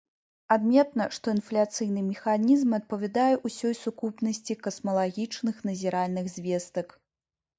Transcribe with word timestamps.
Адметна, 0.53 1.05
што 1.15 1.25
інфляцыйны 1.37 2.01
механізм 2.05 2.69
адпавядае 2.79 3.27
ўсёй 3.47 3.73
сукупнасці 3.83 4.57
касмалагічных 4.65 5.55
назіральных 5.71 6.25
звестак. 6.37 6.87